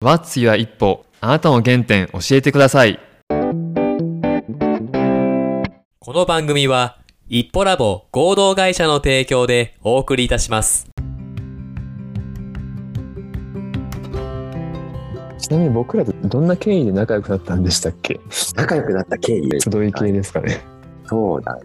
[0.00, 3.00] What's Your 一歩あなたの原点教えてください
[5.98, 10.86] この番組は、一歩ラボ合同会社の提供でお送りいたします。
[15.40, 18.20] ちなみに僕らとどんな経緯で仲良くなったんでしたっけ？
[18.54, 20.60] 仲良くなった経緯集い系ですかね。
[21.06, 21.62] そうだね。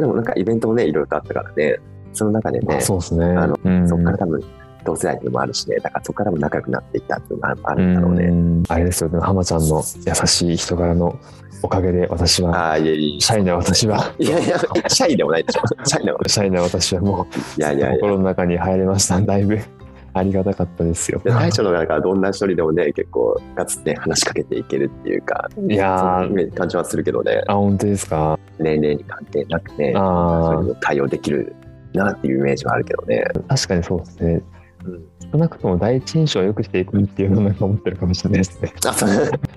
[0.00, 1.78] でもなんかイベントもね、いろいろとあったからね、
[2.12, 3.24] その中でね、あそうですね。
[3.24, 4.42] あのうんそこから多分
[4.84, 8.24] 同世代っていうのもあるしね、だからそこからも仲良くなっていったっていうのがあるんだろうね。
[8.26, 11.18] うんあれですよね、浜ちゃんの優しい人柄の
[11.62, 15.62] おかげで私は、ああ、いやいやシャイな私は、いやいや、シャイでもないでしょ。
[15.84, 16.16] シャない。
[16.26, 17.26] シャイな私はも
[17.58, 17.98] いやいうやいや。
[18.00, 19.20] 心の中に入れました。
[19.20, 19.58] だいぶ
[20.14, 21.20] ありがたかったですよ。
[21.24, 28.38] で大将の中どんな一人でもね、結構ガツって話しかけていけるっていうか、いや感じはするけどね、あ、本当ですか？
[28.58, 31.54] 年齢に関係なくね、あそういうの対応できる
[31.94, 33.24] なっていうイメージはあるけどね。
[33.48, 34.42] あ、確かにそうですね。
[34.84, 38.72] うん、少なくとも第一印象を良くしていくっていうのをなんか思ってるかもしれないですね。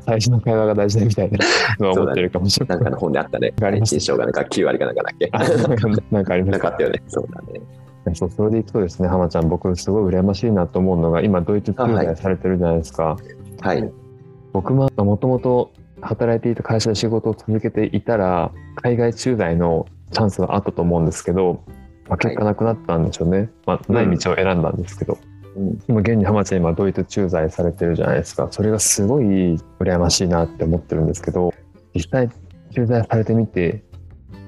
[0.06, 1.38] 最初の会話が大事だみたいな
[1.80, 2.76] のは思ってるかもしれな。
[2.76, 3.54] ないんかの本であったね。
[3.62, 5.30] ありました印象がなんか9割かなんかだっけ。
[5.32, 5.40] あ
[6.12, 7.02] なんかありますなかったよね。
[7.08, 7.62] そうだね。
[8.14, 13.17] そうそれでいくとですね、浜ちゃん、僕、すごい羨ましいなと思うのが、今、ドイツ駐在されてるじゃないですか。
[13.62, 13.92] はい。
[14.54, 21.64] 僕ももともと働いていた会社で仕事を続けていたら、海外駐在のチャンスはあったと思うんですけど、
[22.08, 23.50] まあ、結果なくなったんでしょうね。
[23.66, 25.17] まあ、ない道を選んだんですけど。
[25.56, 28.50] うん今、現に浜ちゃん、今、ドイツ駐在されてるじゃないですか。
[28.52, 31.53] それがすごい羨ましいなって思ってるんですけど、
[31.94, 32.30] 実際、
[32.72, 33.83] 駐在されてみて、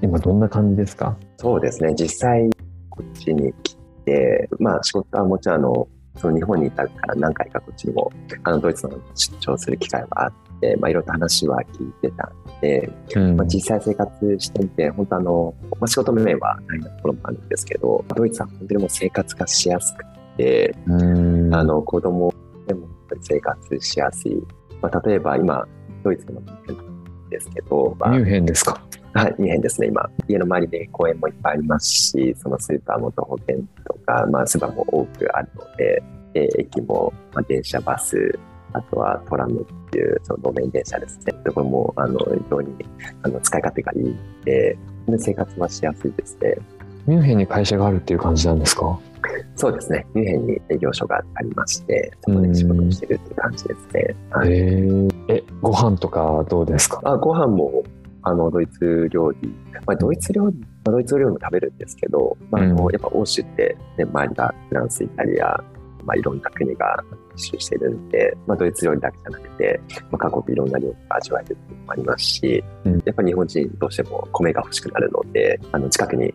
[0.01, 1.17] 今、どんな感じですか？
[1.37, 1.93] そうですね。
[1.95, 2.49] 実際、
[2.89, 8.11] こっちに来て、まあ仕事はもちろんあの、その日本にいたから何回かこっちにも、
[8.43, 13.35] あのドイツの出張する機会はあって、まあいろいろと話は聞いてたんで、うん。
[13.37, 20.03] まあ、実際生活してみて、本当あの、まあ、仕事の面はないところもあるんですけど、ドイツは本当にもう生活がしやすく
[20.37, 21.53] て、うん。
[21.53, 22.33] あの子供
[22.65, 22.87] でも
[23.21, 24.35] 生活しやすい。
[24.81, 25.67] まあ、例えば今、
[26.03, 28.81] ドイツのミュンヘンなんですけど、まあミュンヘンですか？
[29.17, 30.07] はい、ミュンヘンですね、今。
[30.27, 38.37] 家の周りで公園もいっぱいありますし、そのスーパーも徒歩店とか、まあ、スーパーも多くあるので、で駅も、まあ、電車、バス、
[38.73, 41.33] あとはトラムっていうその路面電車ですね。
[41.43, 42.75] ところも、あの、非常に
[43.23, 44.13] あの使い勝手がいいの
[44.45, 44.77] で、
[45.07, 46.55] で生活はしやすいですね。
[47.07, 48.99] ミュンヘンに会社があるっていう感じなんですか？
[49.55, 50.05] そうですね。
[50.13, 54.15] ミュンヘンに営業所がありまして、そこで仕事をしてるっていう感じですね。
[54.29, 57.01] はえ、ご飯とかどうですか？
[57.03, 57.83] あご飯も
[58.27, 59.47] あのドイツ料理、
[59.85, 62.91] まあ、ドイツ料理、まあ、ドイツ料理も食べるんですけど、まあ、あのうん。
[62.91, 65.63] やっぱ欧州って、ね、周りがフランス、イタリア、
[66.03, 67.03] まあ、いろんな国が
[67.35, 72.93] 一周してるんで、まあ、ドイツ料理だけじゃなくて、まあ、各国いろんな料理が味わえるっていうのもありますし、うん。
[73.05, 76.33] やっぱ日本人どうしても米が欲しくなるので、あの近くに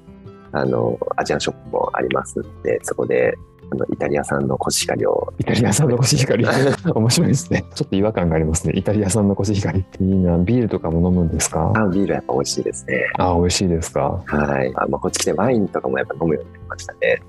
[0.53, 3.37] あのアジアンショップもありますので、そこで
[3.71, 6.45] あのイタリア産のコシヒカリをイタリア産のコシヒカリ
[6.95, 7.65] 面白いですね。
[7.75, 8.75] ちょっと違和感がありますね。
[8.77, 10.37] イタリア産のコシヒカリっていいな。
[10.39, 11.73] ビールとかも飲むんですか？
[11.75, 13.05] あビールやっぱ美味しいですね。
[13.19, 14.23] あ、美味しいですか？
[14.27, 14.73] はい。
[14.77, 17.23] あまあ、こっち来てワインとかもやっぱ飲むようになりましたね。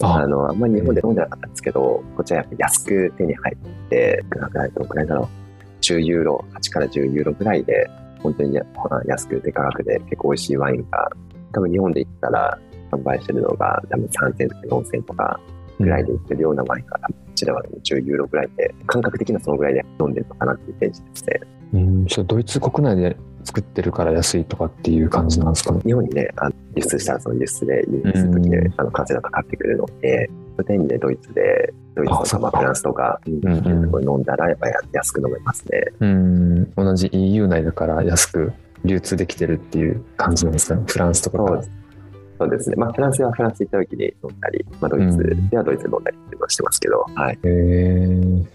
[0.00, 5.26] ああの、あんまり日本で飲んでなかったんですけど、こっちはやっぱ安く手に入って、いくらぐらいくらいだろう。
[5.80, 7.90] 10ユーロ、8から10ユーロぐらいで、
[8.22, 8.62] 本当にや
[9.06, 11.10] 安くて価格で結構美味しいワインが、
[11.52, 12.58] 多分日本で言ったら
[12.92, 15.40] 販売してるのが多分3000とか4000とか
[15.78, 21.40] ぐらいで売ってるようなワインが、こちらは10ユーロぐらいで、感覚的なそのぐらいで飲んでるのかなっていうイメージですね。
[21.74, 25.80] うん、ちょっとドイツ国内で作ってるから安いとかっていう感じなんですかね。
[25.84, 35.84] 日本にね、あの輸出したらその輸出で輸入するときにうんあの関税がかかってくるので、そういう点でドイツで、ドイツとかまあフランスとか、うんうん飲んだらやっぱり安く飲めますね。
[36.00, 38.52] うん、同じ EU 内だから安く
[38.84, 40.84] 流通できてるっていう感じなんですかね。
[40.86, 41.62] フランスとかから
[42.38, 42.70] そうです。
[42.70, 42.76] ね。
[42.76, 45.18] まあフランスはフランス行った時に飲んだり、まあドイツ
[45.50, 47.38] ではドイツで飲んだりっていうのはしてますけど、はい。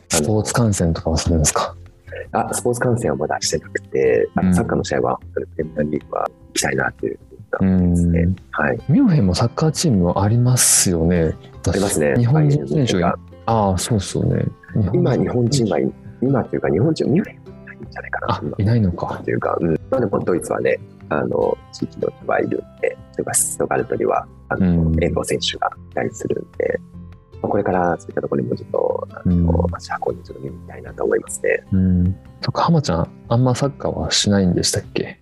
[0.10, 1.76] スポーツ観戦とかはするんですか？
[2.32, 7.20] あ、スポーツ観戦はまだしてなくて、あうんサッカーの試合は本当にプレミアリーグは行きたいなっていう
[7.52, 8.36] ふうに思いますねうん。
[8.52, 8.80] はい。
[8.90, 11.36] ミュンヘンもサッカーチームありますよね。
[11.68, 12.16] ありますね。
[12.18, 13.20] 日本人選手がが。
[13.46, 14.46] ああ、そうですよね。
[14.94, 15.92] 今日本人はい、
[16.22, 18.42] 今というか日本人、ミュンヘンはいないんじゃないかな。
[18.58, 19.22] いないのか。
[19.24, 20.80] というか、うん、まあでもドイツはね、
[21.10, 26.80] あの地域の人がいるんで、例えばストガルトにはあの、うん遠藤選手がいたりするんで、
[27.42, 31.64] まあ、これからそういったところにもちょっと、あのうん足運んでちょっと見たいなと思いますね。
[31.72, 32.16] うん。
[32.42, 35.20] そっか、浜ちゃん、あんまサッカーはしないんでしたっけ？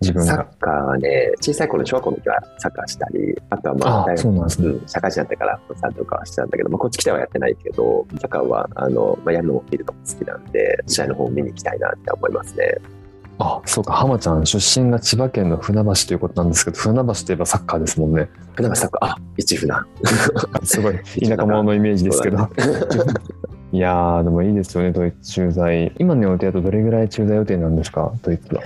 [0.00, 0.34] 自分が。
[0.34, 4.66] サッカーはね、小さい頃、小学校の時はサッカーしたり、あとはまあ、あ大学ね。
[4.66, 12.76] うん社会人だったから、サッカーとかはしてたんだけど、まあ、こっち来てはやってないけど、サッカーは、あの、まあ、やるのも見るのも好きなんで、試合の方を見に行きたいなって思いますね。
[13.38, 18.28] あ、そうか、浜ちゃん、出身が千葉県の船橋ということなんですけど、船橋といえばサッカーですもんね。
[18.54, 19.74] 船橋サッカー、あ、一船。
[20.62, 22.38] すごい、田舎者のイメージですけど。
[23.72, 25.92] いやー、でもいいですよね、ドイツ駐在。
[25.98, 28.62] 今の予定だとどれぐらい駐在予定なんですか、ドイツは？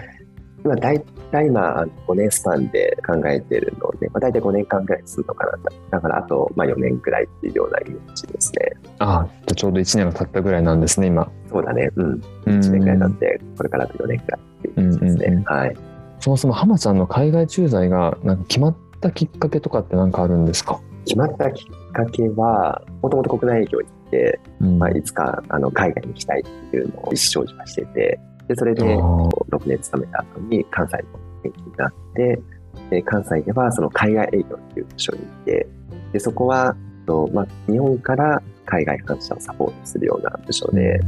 [0.65, 1.00] 今、大
[1.31, 5.75] 体今、5年スパンで考えてるので、まあ、大体5年間ぐらいするのかなと。
[5.91, 8.73] だから、あと、まあ、4年ぐらいっていうようなイメージですね。
[8.99, 11.31] ああ、ちょうど1年が経ったぐらいなんですね、今。
[11.50, 11.91] そうだね。
[11.97, 12.21] うん。
[12.47, 15.27] うん1年ぐらい経って、これからあと4年ぐらいっていう感じですね。
[15.27, 15.33] うん。
[15.33, 15.77] うんうんはい。
[16.21, 24.79] そもそも浜ちゃんの海外駐在がなんか決まったきっかけとかって何かあるんですか、決まったきっかけは、もともと国内営業に行って、うん。
[24.79, 29.29] まあ、いつかあの海外に行きたいっていうのを意思表示はしてて、でそれであー。
[29.51, 31.03] 6年勤めた後に関西の
[31.45, 32.43] 転勤になって、
[32.91, 35.69] で関西ではその海外営業っていう部署にいて、
[36.13, 36.77] でそこは、
[37.07, 41.01] とまあ、日本から海外反社をサポートするような部署で、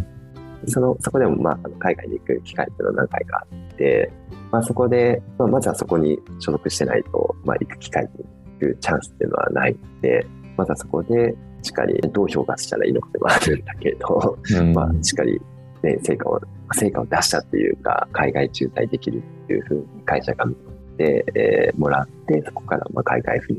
[0.67, 4.13] そのそこでも、まあ、海外に行く機会っていうのは何回かあって、
[4.51, 8.25] まあ、そこで、まあ、まずはそこに所属してないと、まあ、行く機会に
[8.61, 10.27] 行くチャンスっていうのはないので、
[10.57, 15.41] まずはそこでしっかりどう評価したらいいのかでもあるんだけど、うんまあ、しっかり、
[15.83, 16.41] ね、成果を、
[16.73, 20.55] 成果を出したっていうか、海外駐在できるっていうふうに会社が見
[20.99, 23.59] て、えーもらって、そこからまあ海外赴任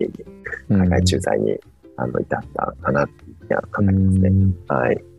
[0.69, 1.57] に、海外駐在に、
[1.97, 4.29] あの至ったかなっていう考えてますね。
[4.29, 5.10] うんはい。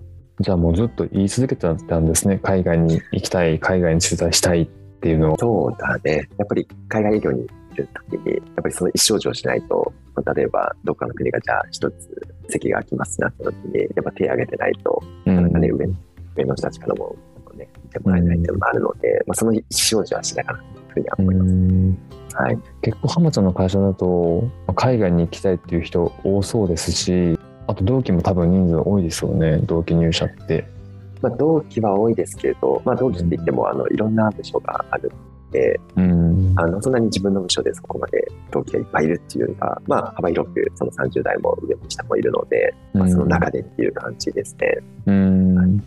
[0.43, 4.67] じゃあもうずっと言い続けてたんですね海外に行きたい海外に駐在したいっ
[5.03, 6.29] ていうのをそうだね。
[6.39, 12.09] やっぱり海外営業にいるときに、やっぱりその意思表示をしないと、まあ例えばどっかの国がじゃあ一つ
[12.49, 15.87] 席が空きますなったときに、やっぱ手を挙げてないと、うんなかなかね、上
[16.37, 17.17] 上の人たちからも、
[17.55, 19.62] ね、見てもらえないっていうのもあるので、まあ、その意思
[19.99, 21.50] 表示はしなかなというふうには思います。
[21.50, 21.99] うん
[22.35, 22.59] はい。
[22.81, 27.38] 結構浜ちゃんの会社だとまあ海外に行きたいっていう人多そうですし
[27.73, 30.67] あと同期も多分人数多いですよね同期入社って。
[31.23, 44.79] まあ、同期は多いですけれど、まあ、同期って言っても、あの、いろんな部署があるので、うんあの、そんなに自分の部署でそこまで同期がいっぱいいるっていうよりは、まあ、幅広く、その30代も上も下もいるので、まあ、その中でっていう感じですね。
[45.07, 45.83] うん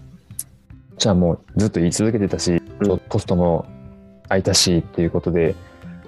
[0.98, 3.66] じゃあもうずっと言い続けてたし、うんポストも
[4.30, 5.54] 空いたしっていうことで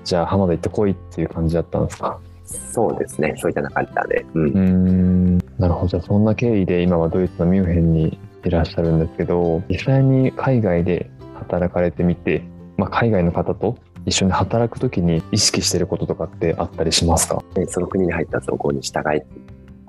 [0.06, 2.18] じゃあ浜田行ってこいっていう感じだったんですか？
[2.46, 3.34] そうですね。
[3.38, 4.26] そういった中でだね。
[4.34, 4.60] うんう。
[4.62, 5.17] ん
[5.58, 5.88] なるほど。
[5.88, 12.44] じゃあそんな経緯で今はドイツのミュンヘンにいらっしゃるんですけど実際に海外で働かれてみて、
[12.78, 17.44] まあ、海外の方と一緒に働くときに意識してることとかってあったりしますか？
[17.56, 19.46] でその国に入ったその子に従いっていう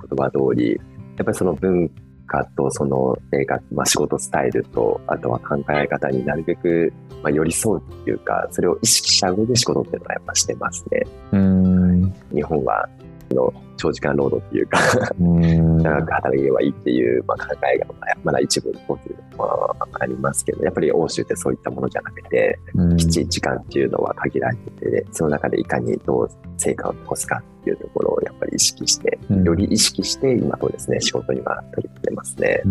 [0.09, 0.77] 言葉通り、や
[1.23, 1.91] っぱりその文
[2.27, 6.93] 化とその生活、まあ、仕事スタイルと、あとは考え方になるべく、
[7.23, 11.03] まあ、寄り添うっていうか、それを意識した上で仕事っていうのはやっぱしてますね。
[11.33, 12.15] うん。
[12.35, 12.89] 日本は、あ
[13.35, 14.79] の長時間労働っていうか、
[15.21, 15.79] うん。
[15.79, 17.87] 長く働けばいいっていう、まあ、考えが
[18.25, 22.97] まだ一部残ってのはありますけど、やっぱり欧州ってそういったものじゃなくて、うん。
[22.97, 29.45] きっちり時間っていうのは限られてて、その中でいかにどう成果を残すかっていうところをやっぱり意識して、うん。
[29.45, 32.63] より意識して今そうですね、仕事には取り組んでますね。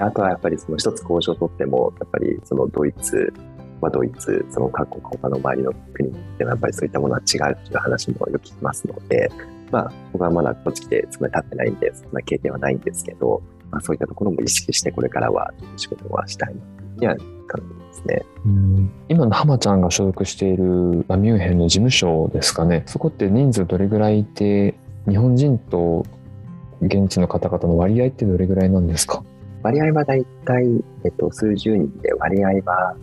[0.00, 3.32] あとはやっぱりその一つ交渉をとっても、やっぱりそのドイツ
[3.80, 9.30] はドイツ、その各国他の周りの国ってやっぱりそういったものは違うっていう話もよく聞きますので、
[9.74, 13.42] まあ僕はまだこっち来てそこまで経ってないんで、そんな経験はないんですけど、
[13.72, 16.54] まあそういったところも意識してこれからは仕事はしたい
[16.98, 18.22] には考えてますね。
[18.46, 24.74] うん今の浜ちゃんが所属しているまあミュンヘンの事務所ですかねそこって人数どれぐらいいて
[25.08, 26.04] 日本人と
[26.82, 29.24] 現地の方々の割合ってどれぐらいなんですか？
[29.62, 30.66] 割合はだいたい、
[31.04, 32.94] えっと、数十人で、割合は、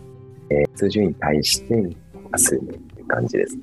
[0.50, 1.96] えー数十人に対して
[2.36, 3.62] 数人っていう感じですね。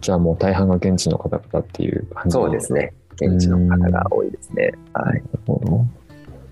[0.00, 2.92] じゃあもう大半が現地の方々っていう感じそうですね。
[3.20, 4.72] 現地の方が多いですね。
[4.92, 5.22] はい。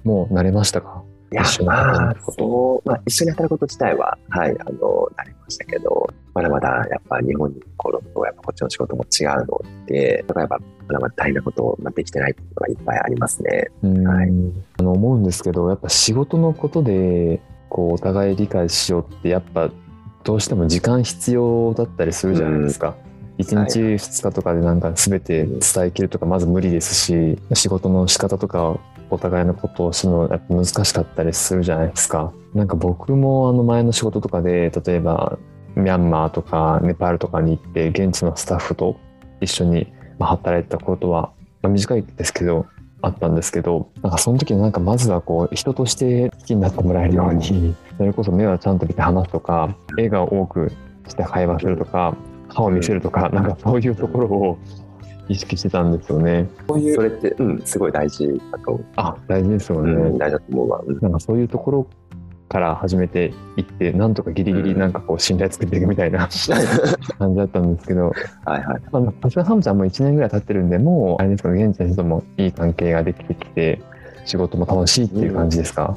[0.05, 1.03] もう慣れましたか？
[1.33, 13.67] いやまあそう、まあ、一緒に働くこと自体は、はい、あの、なりましたけど、まだまだやっぱ日本に来ると、やっぱこっちの仕事も違うので、だからやっぱ、まだまだ大変なことをまあできてないっていうのがいっぱいありますね。
[13.83, 14.29] うんはい
[14.79, 19.71] あの思うんですけどやっぱ仕事のことでこうお互い理解しようってやっぱ
[20.23, 22.95] どうしても時間必要だったりするじゃないですか。
[23.39, 28.79] 1日2日とかでなんか全て伝えきるとかまず無理ですし仕事の仕方とか
[29.11, 32.33] お互いのことをするのやっぱ難しかったりするじゃないですか。
[32.55, 35.39] なんか僕もあの前の仕事とかで例えば
[35.77, 38.99] ミャンマーとかネパールとかに行って現地のスタッフと
[39.41, 42.67] 一緒にまあ働いてたことは、まあ、短いですけど
[43.03, 50.73] あったんですけどなんかその時なんかまずはこう人として好きになってもらえるようにそれこそ目はちゃんと見て話すとか笑顔を多く
[51.07, 52.17] して会話するとか
[52.57, 54.59] 歯を見せるとかなんかそういうところを
[55.29, 56.49] 意識してたんですよね。
[56.67, 58.81] それって、うん、すごい大事だと。
[58.97, 59.93] あ大事ですよね。
[59.93, 60.81] うん、大事だと思うわ。
[60.87, 61.87] うんなんかそういうところ
[62.49, 66.29] から始めていってなんとかギリギリなんかこう信頼作っていくみたいな
[67.19, 68.13] 感じだったんですけど
[68.45, 68.83] はいはい。
[68.91, 73.83] まあさすがハムちゃんも1年ぐらい経ってるんでもうあれですかね現地の人ともいい関係ができてきて
[74.25, 75.97] 仕事も楽しいっていう感じですか、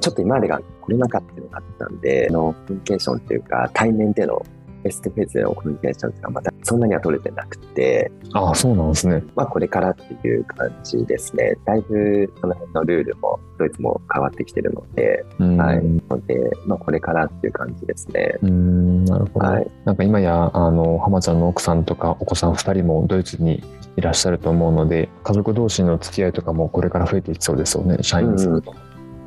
[0.00, 4.44] ちょっと今までがコロナ禍っていうのがあったんで、あのコミュニケーションっていうか、対面での
[4.86, 11.56] フェイスとフェイスでのコミュニケーションっていうのはまたそんなには取れてなくて、ああそうなんですねまあこれからっていう感じですね。
[11.64, 15.82] だいぶその辺のルールもドイツも変わってきてるので、うんはい。
[15.82, 18.38] ので、まあこれからっていう感じですね。
[18.42, 23.62] うんなるほど、はいなんか今やあの浜ちゃんの奥さんとかお子さん2人もドイツに
[23.96, 28.74] いらっしゃると思うので家族同士の付き合いとかもこれから増えていきそうですよね社員さんと。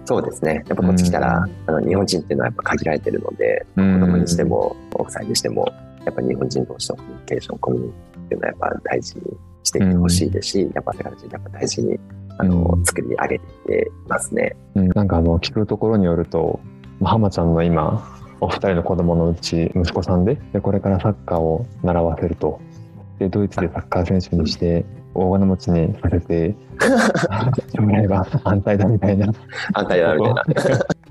[0.10, 0.64] そうですね。
[0.68, 5.72] やっぱこっち来たら、あの日本人っていうのはやっぱ限られてるので、子子供にしても奥さんにしても、
[6.04, 9.22] やっぱ日本人同士のコミュニケーション、コミュニティっていうのはやっぱ大事に
[9.62, 12.00] していってほしいですし、やっぱ世界人やっぱ大事に
[12.40, 12.86] あの、うん。
[12.86, 14.56] 作り上げていってますね。
[14.74, 16.60] うん、なんかあの聞くところによると
[17.00, 18.04] まあ浜ちゃんの今
[18.42, 22.60] お二人の子供のうち息子さんででこれからサッカーを習わせると。
[23.20, 26.56] でドイツでサッカー選手にして大金持ちにさせて
[27.76, 29.34] 将来はだみたいな
[29.74, 30.44] 反対だみたいな。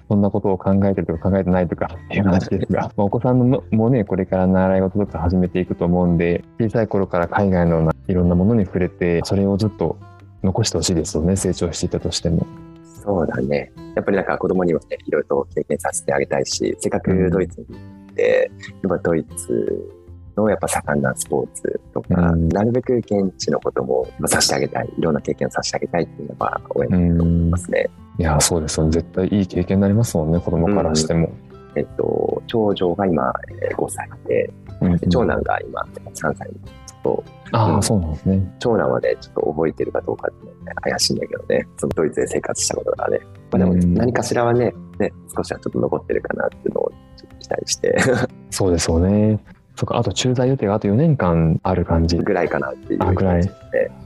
[0.09, 9.99] そんなことを考えてるとか考えてないとかっていう話ですが、まあお子さんももね、これから習い事とか始めていくと思うんで、小さい頃から海外のないろんなものに触れて、それをずっと
[10.43, 12.47] 残してほしいですよね、成長していったとしても。
[12.83, 13.71] そうだね。
[13.95, 17.75] やっぱりなんか子供にもね、いろいろと経験させてあげたいし、せっかくドイツに行
[18.13, 18.51] って、
[18.83, 19.98] やっぱドイツ
[20.39, 27.91] のやっぱ盛んなスポーツとか、うんなるべく現地のこともさせてあげたい、いろんな経験をさせてあげたいっていうのが応援だと思いますね。
[28.19, 28.93] いや、そうですよね。
[28.93, 31.31] 絶対いい経験になりますもんね、子供からしても。
[31.75, 35.83] えっと、長女が今えー5歳で、うんで長男が今
[36.15, 36.49] 3歳
[37.03, 38.57] と、ああ、うんそうなんですね。
[38.59, 43.21] 長男はね、ちょっと覚えてるかどうかってね怪しいんだけどね、そのドイツで生活したことがね。
[43.51, 47.97] まあ、でもうん何かしらはね、ね、少しはちょっと残ってるかなっていうのをちょっと期待して、
[48.51, 49.39] そうですよね。
[49.79, 52.17] そっか、あと駐在予定があと4年間ある感じ。
[52.19, 53.49] ぐらいかなっていうあぐらい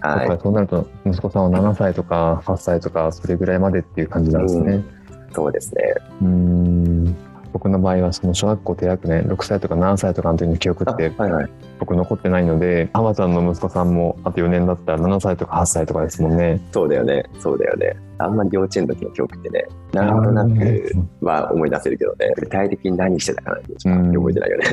[0.00, 0.38] はい。
[0.42, 4.84] そうなると、息子さんは7歳とか8歳とか、それぐらいまでっていう感じなんですね。
[5.32, 5.94] そうですね。
[6.20, 7.16] うーん
[7.54, 11.50] 僕の場合はその小学校低学年6歳とか7歳とかの時の記憶あってはいはい。
[11.78, 16.60] 僕残ってないので浜ちゃんの息子さんもあと4年だったら7歳とか8歳とかですもんね。
[16.70, 17.24] そうだよね。
[17.38, 17.96] そうだよね。
[18.18, 24.64] あんまり幼稚園の時の記憶ってね、なんとなくは思い出せるけどね、具体的に何してたかなんて覚えてないよね。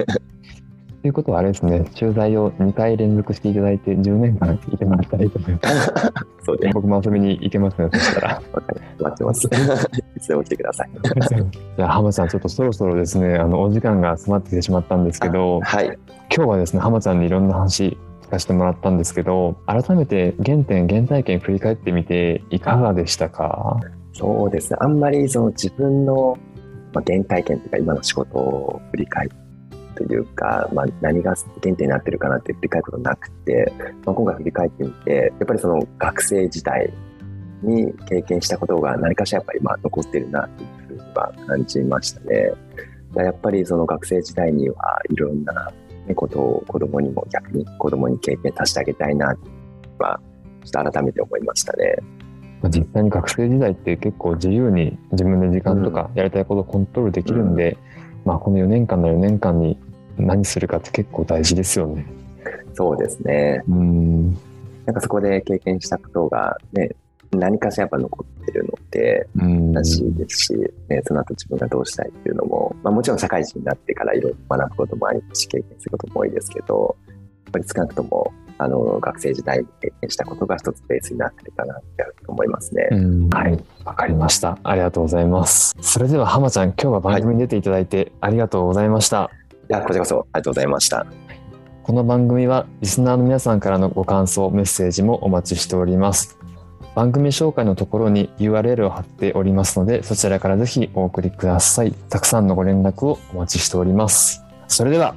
[1.01, 5.94] ということはあれですね駐在を2回連続していただいて10年間いてもらったらいいと思います。
[6.44, 6.72] そうね。
[6.74, 8.41] 僕も遊びに行けますねそしたら。
[9.00, 9.48] 待ってます。
[9.48, 10.89] いつでも来てください。
[11.77, 15.98] じゃあ浜ちゃんちょっとそろそろですねあのお時間が迫ってきてしまったんですけどはい。
[16.36, 23.79] 今日はですね浜ちゃんにいろんな話聞かせてもらったんですけど改めて原点原体験振り返ってみていかがでしたか？
[24.12, 24.79] そうですね。
[24.82, 26.38] あんまりその自分の、
[26.94, 29.32] まあ、原体験というか今の仕事を振り返る
[30.08, 33.74] というか、まあ、何が原点になってるかなって振り返ることなくて、
[34.06, 36.91] まあ、今回振り返ってみて、やっぱりその学生時代
[37.63, 42.51] に経験したことが何かしらやっぱりまあ残ってるなっていうふうには感じましたね。
[43.15, 45.72] やっぱりその学生時代にはいろんな
[46.08, 49.36] ねことを子供にも逆に子供に経験させてあげたいな
[49.98, 50.20] は
[50.63, 51.96] ちょっと改めて思いましたね。
[52.62, 57.77] まあ実際に学生時代って結構自由に自分で時間とかやりたいことをコントロールできるんで、
[58.25, 59.77] まあこの4年間の4年間に
[60.20, 62.06] 何するかって結構大事ですよね。
[62.74, 63.62] そうですね。
[63.68, 64.34] うん。
[64.86, 66.90] なんかそこで経験したことがね、
[67.32, 69.74] 何かしらやっぱ残ってるので、うん。
[69.74, 70.54] らしいですし、
[70.88, 82.88] ね、その後自分がどうしたいっていうのも、まあもちろん社会人になってからいろいろ学ぶこともありますし、経験することも多いですけど、やっぱり少なくとも、あの、学生時代に経験したことが一つベースになってるかなって思いますね。
[82.92, 84.58] うんはい、わかりました。
[84.64, 85.76] ありがとうございます。
[85.82, 89.30] それでは浜ちゃん、今日は番組に出ていただいてありがとうございました。
[89.72, 91.06] いや、こちらこそありがとうございました。
[91.84, 96.40] この番組はリスナーの皆さんからのご感想、メッセージもお待ちしております。
[96.96, 101.92] 番組紹介のところに URL を貼っておりますので、そちらからぜひお送りください。
[102.10, 104.44] たくさんのご連絡をお待ちしております。
[104.68, 105.14] それでは。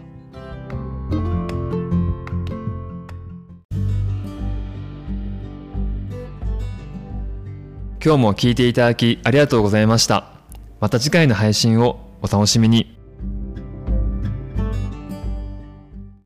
[8.04, 10.26] 今日も聞いていただきありがとうございました。
[10.78, 13.01] また次回の配信をお楽しみに。